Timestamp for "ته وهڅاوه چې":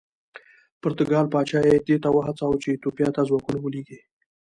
2.03-2.67